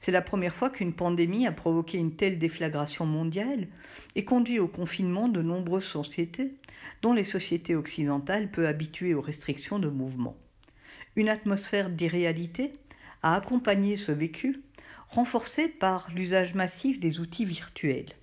C'est 0.02 0.12
la 0.12 0.22
première 0.22 0.54
fois 0.54 0.70
qu'une 0.70 0.94
pandémie 0.94 1.48
a 1.48 1.52
provoqué 1.52 1.98
une 1.98 2.16
telle 2.16 2.40
déflagration 2.40 3.06
mondiale 3.06 3.68
et 4.16 4.26
conduit 4.26 4.60
au 4.60 4.68
confinement 4.68 5.28
de 5.28 5.42
nombreuses 5.42 5.86
sociétés, 5.86 6.54
dont 7.02 7.14
les 7.14 7.24
sociétés 7.24 7.76
occidentales 7.76 8.52
peu 8.52 8.68
habituées 8.68 9.14
aux 9.14 9.22
restrictions 9.22 9.80
de 9.80 9.90
mouvement. 9.90 10.38
Une 11.16 11.30
atmosphère 11.30 11.90
d'irréalité 11.90 12.74
a 13.24 13.36
accompagné 13.36 13.98
ce 13.98 14.12
vécu, 14.12 14.62
renforcée 15.10 15.68
par 15.68 16.10
l'usage 16.14 16.54
massif 16.54 17.00
des 17.00 17.20
outils 17.20 17.46
virtuels. 17.46 18.14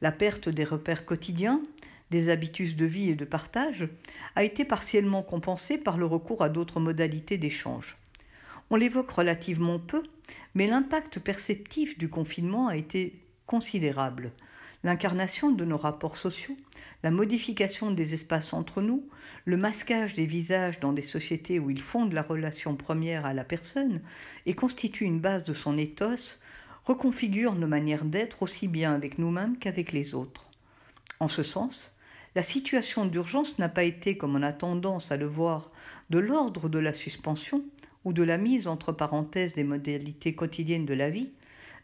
La 0.00 0.12
perte 0.12 0.48
des 0.48 0.64
repères 0.64 1.04
quotidiens, 1.04 1.62
des 2.10 2.28
habitudes 2.28 2.76
de 2.76 2.84
vie 2.84 3.08
et 3.08 3.14
de 3.14 3.24
partage 3.24 3.88
a 4.36 4.44
été 4.44 4.64
partiellement 4.64 5.22
compensée 5.22 5.78
par 5.78 5.96
le 5.96 6.06
recours 6.06 6.42
à 6.42 6.48
d'autres 6.48 6.80
modalités 6.80 7.38
d'échange. 7.38 7.96
On 8.70 8.76
l'évoque 8.76 9.10
relativement 9.10 9.78
peu, 9.78 10.02
mais 10.54 10.66
l'impact 10.66 11.18
perceptif 11.18 11.98
du 11.98 12.08
confinement 12.08 12.68
a 12.68 12.76
été 12.76 13.20
considérable. 13.46 14.32
L'incarnation 14.84 15.52
de 15.52 15.64
nos 15.64 15.76
rapports 15.76 16.16
sociaux, 16.16 16.56
la 17.02 17.10
modification 17.10 17.92
des 17.92 18.14
espaces 18.14 18.52
entre 18.52 18.82
nous, 18.82 19.08
le 19.44 19.56
masquage 19.56 20.14
des 20.14 20.26
visages 20.26 20.80
dans 20.80 20.92
des 20.92 21.02
sociétés 21.02 21.58
où 21.58 21.70
ils 21.70 21.80
fondent 21.80 22.12
la 22.12 22.22
relation 22.22 22.74
première 22.74 23.24
à 23.24 23.32
la 23.32 23.44
personne 23.44 24.00
et 24.46 24.54
constituent 24.54 25.04
une 25.04 25.20
base 25.20 25.44
de 25.44 25.54
son 25.54 25.78
éthos, 25.78 26.40
reconfigurent 26.84 27.54
nos 27.54 27.68
manières 27.68 28.04
d'être 28.04 28.42
aussi 28.42 28.66
bien 28.66 28.92
avec 28.92 29.18
nous-mêmes 29.18 29.56
qu'avec 29.58 29.92
les 29.92 30.14
autres. 30.14 30.46
En 31.20 31.28
ce 31.28 31.44
sens, 31.44 31.94
la 32.34 32.42
situation 32.42 33.06
d'urgence 33.06 33.58
n'a 33.58 33.68
pas 33.68 33.84
été, 33.84 34.16
comme 34.16 34.34
on 34.34 34.42
a 34.42 34.52
tendance 34.52 35.12
à 35.12 35.16
le 35.16 35.26
voir, 35.26 35.70
de 36.10 36.18
l'ordre 36.18 36.68
de 36.68 36.78
la 36.78 36.92
suspension, 36.92 37.62
ou 38.04 38.12
de 38.12 38.22
la 38.22 38.38
mise 38.38 38.66
entre 38.66 38.90
parenthèses 38.90 39.52
des 39.52 39.62
modalités 39.62 40.34
quotidiennes 40.34 40.86
de 40.86 40.94
la 40.94 41.08
vie, 41.08 41.30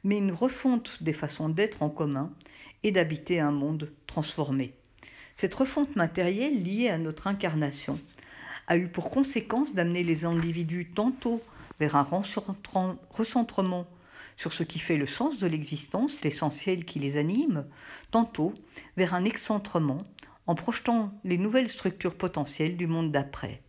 mais 0.03 0.19
une 0.19 0.33
refonte 0.33 1.01
des 1.01 1.13
façons 1.13 1.49
d'être 1.49 1.83
en 1.83 1.91
commun 1.91 2.33
et 2.83 2.93
d'habiter 2.93 3.41
un 3.41 3.51
monde 3.51 3.91
transformé. 4.07 4.75
Cette 5.37 5.55
refonte 5.55 5.95
matérielle 5.97 6.63
liée 6.63 6.89
à 6.89 6.99
notre 6.99 7.27
incarnation 7.27 7.99
a 8.67 8.77
eu 8.77 8.89
pour 8.89 9.11
conséquence 9.11 9.73
d'amener 9.73 10.03
les 10.03 10.25
individus 10.25 10.91
tantôt 10.95 11.43
vers 11.81 11.97
un 11.97 12.07
recentrement 13.11 13.87
sur 14.37 14.53
ce 14.53 14.63
qui 14.63 14.79
fait 14.79 14.97
le 14.97 15.07
sens 15.07 15.39
de 15.39 15.47
l'existence, 15.47 16.23
l'essentiel 16.23 16.85
qui 16.85 16.99
les 16.99 17.17
anime, 17.17 17.67
tantôt 18.11 18.55
vers 18.97 19.15
un 19.15 19.25
excentrement 19.25 19.99
en 20.47 20.55
projetant 20.55 21.13
les 21.25 21.39
nouvelles 21.39 21.69
structures 21.69 22.15
potentielles 22.15 22.77
du 22.77 22.87
monde 22.87 23.13
d'après. 23.13 23.63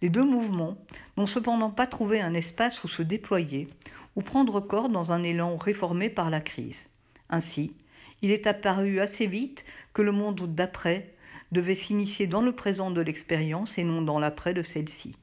Les 0.00 0.08
deux 0.08 0.24
mouvements 0.24 0.78
n'ont 1.16 1.26
cependant 1.26 1.70
pas 1.70 1.86
trouvé 1.86 2.20
un 2.20 2.34
espace 2.34 2.82
où 2.84 2.88
se 2.88 3.02
déployer 3.02 3.68
ou 4.14 4.22
prendre 4.22 4.60
corps 4.60 4.88
dans 4.88 5.12
un 5.12 5.22
élan 5.22 5.56
réformé 5.56 6.08
par 6.08 6.30
la 6.30 6.40
crise. 6.40 6.88
Ainsi, 7.28 7.72
il 8.22 8.30
est 8.30 8.46
apparu 8.46 9.00
assez 9.00 9.26
vite 9.26 9.64
que 9.92 10.02
le 10.02 10.12
monde 10.12 10.54
d'après 10.54 11.14
devait 11.52 11.74
s'initier 11.74 12.26
dans 12.26 12.42
le 12.42 12.52
présent 12.52 12.90
de 12.90 13.00
l'expérience 13.00 13.78
et 13.78 13.84
non 13.84 14.02
dans 14.02 14.18
l'après 14.18 14.54
de 14.54 14.62
celle-ci. 14.62 15.16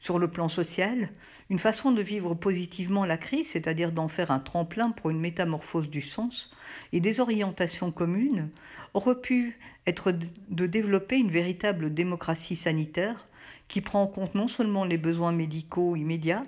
Sur 0.00 0.18
le 0.18 0.28
plan 0.28 0.48
social, 0.48 1.10
une 1.50 1.58
façon 1.58 1.92
de 1.92 2.00
vivre 2.00 2.34
positivement 2.34 3.04
la 3.04 3.18
crise, 3.18 3.48
c'est-à-dire 3.48 3.92
d'en 3.92 4.08
faire 4.08 4.30
un 4.30 4.38
tremplin 4.38 4.90
pour 4.90 5.10
une 5.10 5.20
métamorphose 5.20 5.90
du 5.90 6.00
sens 6.00 6.56
et 6.92 7.00
des 7.00 7.20
orientations 7.20 7.92
communes, 7.92 8.48
aurait 8.94 9.20
pu 9.20 9.58
être 9.86 10.12
de 10.48 10.66
développer 10.66 11.18
une 11.18 11.30
véritable 11.30 11.92
démocratie 11.92 12.56
sanitaire 12.56 13.28
qui 13.68 13.82
prend 13.82 14.02
en 14.02 14.06
compte 14.06 14.34
non 14.34 14.48
seulement 14.48 14.84
les 14.84 14.96
besoins 14.96 15.32
médicaux 15.32 15.96
immédiats, 15.96 16.44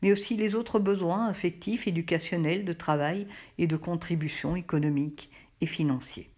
mais 0.00 0.12
aussi 0.12 0.36
les 0.36 0.54
autres 0.54 0.78
besoins 0.78 1.26
affectifs, 1.26 1.88
éducationnels, 1.88 2.64
de 2.64 2.72
travail 2.72 3.26
et 3.58 3.66
de 3.66 3.76
contribution 3.76 4.54
économique 4.54 5.28
et 5.62 5.66
financiers. 5.66 6.28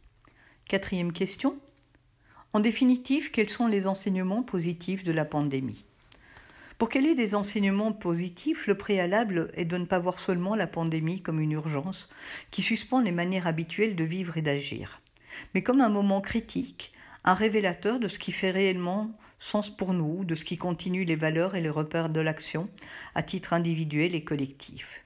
Quatrième 0.68 1.12
question. 1.12 1.58
En 2.52 2.60
définitive, 2.60 3.32
quels 3.32 3.50
sont 3.50 3.66
les 3.66 3.88
enseignements 3.88 4.44
positifs 4.44 5.02
de 5.02 5.10
la 5.10 5.24
pandémie? 5.24 5.84
Pour 6.78 6.88
qu'elle 6.88 7.06
ait 7.06 7.14
des 7.14 7.34
enseignements 7.34 7.92
positifs, 7.92 8.66
le 8.66 8.76
préalable 8.76 9.50
est 9.54 9.64
de 9.64 9.78
ne 9.78 9.86
pas 9.86 9.98
voir 9.98 10.18
seulement 10.18 10.54
la 10.54 10.66
pandémie 10.66 11.22
comme 11.22 11.40
une 11.40 11.52
urgence 11.52 12.08
qui 12.50 12.62
suspend 12.62 13.00
les 13.00 13.12
manières 13.12 13.46
habituelles 13.46 13.96
de 13.96 14.04
vivre 14.04 14.36
et 14.36 14.42
d'agir, 14.42 15.00
mais 15.54 15.62
comme 15.62 15.80
un 15.80 15.88
moment 15.88 16.20
critique, 16.20 16.92
un 17.24 17.34
révélateur 17.34 17.98
de 17.98 18.08
ce 18.08 18.18
qui 18.18 18.32
fait 18.32 18.50
réellement 18.50 19.10
sens 19.40 19.74
pour 19.74 19.94
nous, 19.94 20.24
de 20.24 20.34
ce 20.34 20.44
qui 20.44 20.58
continue 20.58 21.04
les 21.04 21.16
valeurs 21.16 21.54
et 21.54 21.60
les 21.60 21.70
repères 21.70 22.10
de 22.10 22.20
l'action 22.20 22.68
à 23.14 23.22
titre 23.22 23.52
individuel 23.52 24.14
et 24.14 24.24
collectif? 24.24 25.04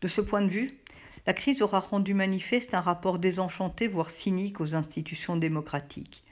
De 0.00 0.08
ce 0.08 0.20
point 0.20 0.42
de 0.42 0.50
vue, 0.50 0.78
la 1.28 1.34
crise 1.34 1.60
aura 1.60 1.80
rendu 1.80 2.14
manifeste 2.14 2.72
un 2.72 2.80
rapport 2.80 3.18
désenchanté, 3.18 3.86
voire 3.86 4.08
cynique 4.08 4.62
aux 4.62 4.74
institutions 4.74 5.36
démocratiques. 5.36 6.24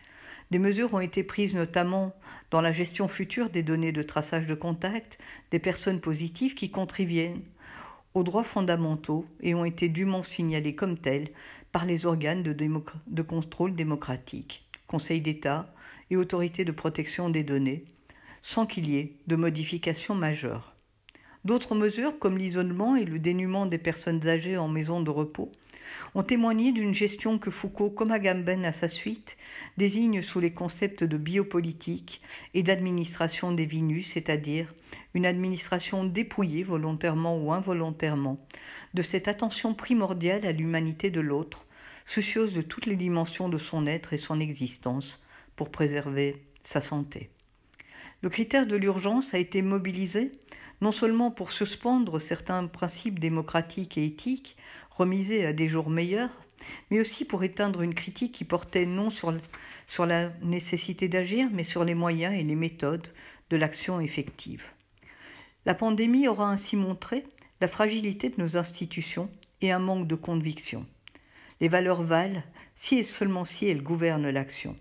Des 0.50 0.58
mesures 0.58 0.94
ont 0.94 1.00
été 1.00 1.22
prises 1.22 1.54
notamment 1.54 2.14
dans 2.50 2.62
la 2.62 2.72
gestion 2.72 3.06
future 3.06 3.50
des 3.50 3.62
données 3.62 3.92
de 3.92 4.02
traçage 4.02 4.46
de 4.46 4.54
contact 4.54 5.18
des 5.50 5.58
personnes 5.58 6.00
positives 6.00 6.54
qui 6.54 6.70
contribuent 6.70 7.34
aux 8.14 8.22
droits 8.22 8.42
fondamentaux 8.42 9.26
et 9.42 9.54
ont 9.54 9.66
été 9.66 9.90
dûment 9.90 10.22
signalées 10.22 10.74
comme 10.74 10.96
telles 10.96 11.28
par 11.72 11.84
les 11.84 12.06
organes 12.06 12.42
de, 12.42 12.56
de 13.06 13.22
contrôle 13.22 13.74
démocratique, 13.74 14.66
Conseil 14.86 15.20
d'État 15.20 15.74
et 16.10 16.16
Autorité 16.16 16.64
de 16.64 16.72
protection 16.72 17.28
des 17.28 17.44
données, 17.44 17.84
sans 18.40 18.64
qu'il 18.64 18.88
y 18.88 18.96
ait 18.96 19.12
de 19.26 19.36
modifications 19.36 20.14
majeures. 20.14 20.75
D'autres 21.46 21.76
mesures, 21.76 22.18
comme 22.18 22.38
l'isolement 22.38 22.96
et 22.96 23.04
le 23.04 23.20
dénuement 23.20 23.66
des 23.66 23.78
personnes 23.78 24.26
âgées 24.26 24.56
en 24.56 24.66
maison 24.66 25.00
de 25.00 25.10
repos, 25.10 25.52
ont 26.16 26.24
témoigné 26.24 26.72
d'une 26.72 26.92
gestion 26.92 27.38
que 27.38 27.52
Foucault, 27.52 27.88
comme 27.88 28.10
Agamben 28.10 28.64
à 28.64 28.72
sa 28.72 28.88
suite, 28.88 29.36
désigne 29.76 30.22
sous 30.22 30.40
les 30.40 30.50
concepts 30.50 31.04
de 31.04 31.16
biopolitique 31.16 32.20
et 32.54 32.64
d'administration 32.64 33.52
des 33.52 33.64
vinus, 33.64 34.10
c'est-à-dire 34.12 34.74
une 35.14 35.24
administration 35.24 36.02
dépouillée 36.02 36.64
volontairement 36.64 37.38
ou 37.38 37.52
involontairement 37.52 38.44
de 38.94 39.02
cette 39.02 39.28
attention 39.28 39.72
primordiale 39.72 40.46
à 40.46 40.50
l'humanité 40.50 41.10
de 41.10 41.20
l'autre, 41.20 41.64
soucieuse 42.06 42.54
de 42.54 42.62
toutes 42.62 42.86
les 42.86 42.96
dimensions 42.96 43.48
de 43.48 43.58
son 43.58 43.86
être 43.86 44.12
et 44.12 44.18
son 44.18 44.40
existence 44.40 45.22
pour 45.54 45.70
préserver 45.70 46.42
sa 46.64 46.80
santé. 46.80 47.30
Le 48.20 48.30
critère 48.30 48.66
de 48.66 48.74
l'urgence 48.74 49.32
a 49.32 49.38
été 49.38 49.62
mobilisé 49.62 50.32
non 50.80 50.92
seulement 50.92 51.30
pour 51.30 51.50
suspendre 51.50 52.20
certains 52.20 52.66
principes 52.66 53.18
démocratiques 53.18 53.98
et 53.98 54.04
éthiques, 54.04 54.56
remisés 54.90 55.46
à 55.46 55.52
des 55.52 55.68
jours 55.68 55.90
meilleurs, 55.90 56.30
mais 56.90 57.00
aussi 57.00 57.24
pour 57.24 57.44
éteindre 57.44 57.82
une 57.82 57.94
critique 57.94 58.32
qui 58.32 58.44
portait 58.44 58.86
non 58.86 59.10
sur, 59.10 59.34
sur 59.86 60.06
la 60.06 60.30
nécessité 60.42 61.08
d'agir, 61.08 61.48
mais 61.52 61.64
sur 61.64 61.84
les 61.84 61.94
moyens 61.94 62.34
et 62.34 62.42
les 62.42 62.54
méthodes 62.54 63.08
de 63.50 63.56
l'action 63.56 64.00
effective. 64.00 64.64
La 65.64 65.74
pandémie 65.74 66.28
aura 66.28 66.50
ainsi 66.50 66.76
montré 66.76 67.24
la 67.60 67.68
fragilité 67.68 68.28
de 68.28 68.40
nos 68.40 68.56
institutions 68.56 69.30
et 69.60 69.72
un 69.72 69.78
manque 69.78 70.06
de 70.06 70.14
conviction. 70.14 70.86
Les 71.60 71.68
valeurs 71.68 72.02
valent 72.02 72.42
si 72.74 72.98
et 72.98 73.02
seulement 73.02 73.44
si 73.44 73.66
elles 73.66 73.82
gouvernent 73.82 74.30
l'action. 74.30 74.76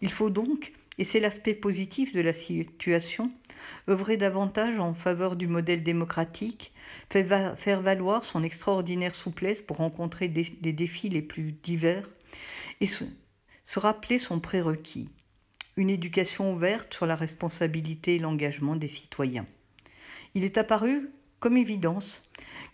Il 0.00 0.12
faut 0.12 0.30
donc, 0.30 0.72
et 0.98 1.04
c'est 1.04 1.20
l'aspect 1.20 1.54
positif 1.54 2.12
de 2.12 2.20
la 2.20 2.32
situation, 2.32 3.32
œuvrer 3.88 4.16
davantage 4.16 4.78
en 4.78 4.94
faveur 4.94 5.36
du 5.36 5.46
modèle 5.46 5.82
démocratique, 5.82 6.72
faire 7.10 7.82
valoir 7.82 8.24
son 8.24 8.42
extraordinaire 8.42 9.14
souplesse 9.14 9.60
pour 9.60 9.78
rencontrer 9.78 10.28
les 10.28 10.72
défis 10.72 11.08
les 11.08 11.22
plus 11.22 11.52
divers 11.52 12.08
et 12.80 12.86
se, 12.86 13.04
rappeler 13.76 14.18
son 14.18 14.40
prérequis, 14.40 15.08
une 15.76 15.90
éducation 15.90 16.52
ouverte 16.52 16.94
sur 16.94 17.06
la 17.06 17.16
responsabilité 17.16 18.16
et 18.16 18.18
l'engagement 18.18 18.76
des 18.76 18.88
citoyens. 18.88 19.46
Il 20.34 20.44
est 20.44 20.58
apparu 20.58 21.10
comme 21.40 21.56
évidence 21.56 22.22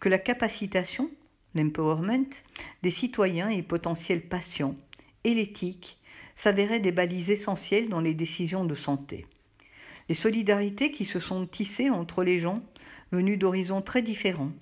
que 0.00 0.08
la 0.08 0.18
capacitation, 0.18 1.10
l'empowerment, 1.54 2.30
des 2.82 2.90
citoyens 2.90 3.48
et 3.48 3.62
potentiels 3.62 4.22
patients 4.22 4.74
et 5.24 5.34
l'éthique 5.34 5.98
s'avéraient 6.36 6.80
des 6.80 6.92
balises 6.92 7.30
essentielles 7.30 7.88
dans 7.88 8.00
les 8.00 8.14
décisions 8.14 8.64
de 8.64 8.74
santé. 8.74 9.26
Les 10.08 10.14
solidarités 10.14 10.90
qui 10.90 11.04
se 11.04 11.20
sont 11.20 11.46
tissées 11.46 11.90
entre 11.90 12.24
les 12.24 12.40
gens 12.40 12.62
venus 13.12 13.38
d'horizons 13.38 13.82
très 13.82 14.00
différents, 14.00 14.52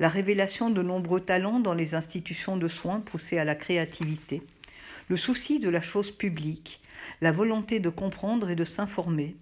la 0.00 0.08
révélation 0.08 0.70
de 0.70 0.82
nombreux 0.82 1.20
talents 1.20 1.60
dans 1.60 1.74
les 1.74 1.94
institutions 1.94 2.56
de 2.56 2.66
soins 2.66 2.98
poussées 2.98 3.38
à 3.38 3.44
la 3.44 3.54
créativité, 3.54 4.42
le 5.08 5.16
souci 5.16 5.60
de 5.60 5.68
la 5.68 5.82
chose 5.82 6.10
publique, 6.10 6.80
la 7.20 7.30
volonté 7.30 7.78
de 7.78 7.90
comprendre 7.90 8.50
et 8.50 8.56
de 8.56 8.64
s'informer, 8.64 9.36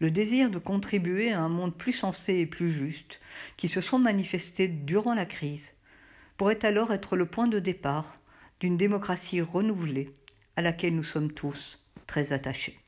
le 0.00 0.10
désir 0.10 0.50
de 0.50 0.58
contribuer 0.58 1.30
à 1.30 1.40
un 1.40 1.50
monde 1.50 1.74
plus 1.74 1.92
sensé 1.92 2.34
et 2.34 2.46
plus 2.46 2.70
juste, 2.70 3.20
qui 3.58 3.68
se 3.68 3.82
sont 3.82 3.98
manifestés 3.98 4.68
durant 4.68 5.14
la 5.14 5.26
crise, 5.26 5.74
pourraient 6.38 6.64
alors 6.64 6.92
être 6.92 7.16
le 7.16 7.26
point 7.26 7.48
de 7.48 7.58
départ 7.58 8.18
d'une 8.60 8.78
démocratie 8.78 9.42
renouvelée 9.42 10.10
à 10.56 10.62
laquelle 10.62 10.94
nous 10.94 11.04
sommes 11.04 11.32
tous 11.32 11.84
très 12.06 12.32
attachés. 12.32 12.78